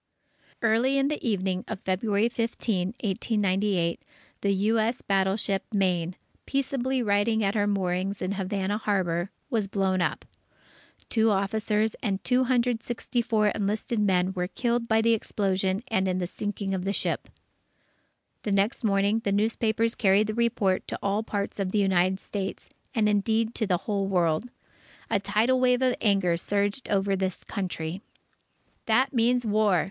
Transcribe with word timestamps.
Early 0.63 0.97
in 0.97 1.09
the 1.09 1.21
evening 1.27 1.63
of 1.67 1.79
February 1.81 2.27
15, 2.27 2.95
1898, 3.03 4.03
the 4.41 4.51
U. 4.51 4.79
S. 4.79 5.03
battleship 5.03 5.63
Maine, 5.71 6.15
peaceably 6.47 7.03
riding 7.03 7.43
at 7.43 7.53
her 7.53 7.67
moorings 7.67 8.19
in 8.19 8.31
Havana 8.31 8.79
Harbour, 8.79 9.29
was 9.51 9.67
blown 9.67 10.01
up. 10.01 10.25
Two 11.11 11.29
officers 11.29 11.93
and 12.01 12.23
264 12.23 13.49
enlisted 13.49 13.99
men 13.99 14.33
were 14.33 14.47
killed 14.47 14.87
by 14.87 15.03
the 15.03 15.13
explosion 15.13 15.83
and 15.87 16.07
in 16.07 16.17
the 16.17 16.25
sinking 16.25 16.73
of 16.73 16.83
the 16.83 16.93
ship. 16.93 17.29
The 18.41 18.51
next 18.51 18.83
morning, 18.83 19.19
the 19.19 19.31
newspapers 19.31 19.93
carried 19.93 20.25
the 20.25 20.33
report 20.33 20.87
to 20.87 20.97
all 21.03 21.21
parts 21.21 21.59
of 21.59 21.71
the 21.71 21.77
United 21.77 22.19
States, 22.19 22.69
and, 22.95 23.07
indeed, 23.07 23.53
to 23.53 23.67
the 23.67 23.77
whole 23.77 24.07
world. 24.07 24.49
A 25.11 25.19
tidal 25.19 25.59
wave 25.59 25.83
of 25.83 25.93
anger 26.01 26.37
surged 26.37 26.89
over 26.89 27.15
this 27.15 27.43
Country. 27.43 28.01
"That 28.87 29.13
means 29.13 29.45
war!" 29.45 29.79